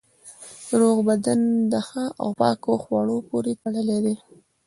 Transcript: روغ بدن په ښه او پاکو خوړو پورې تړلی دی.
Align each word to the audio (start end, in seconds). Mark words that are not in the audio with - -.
روغ 0.79 0.97
بدن 1.07 1.39
په 1.71 1.79
ښه 1.87 2.03
او 2.21 2.29
پاکو 2.39 2.73
خوړو 2.83 3.17
پورې 3.29 3.53
تړلی 3.61 3.97
دی. 4.05 4.15